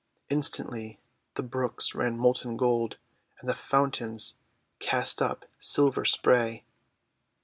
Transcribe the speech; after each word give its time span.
Instantly 0.31 0.99
the 1.35 1.43
brooks 1.43 1.93
ran 1.93 2.17
molten 2.17 2.57
gold, 2.57 2.97
and 3.39 3.47
the 3.47 3.53
fountains 3.53 4.33
cast 4.79 5.21
up 5.21 5.45
silver 5.59 6.05
spray. 6.05 6.65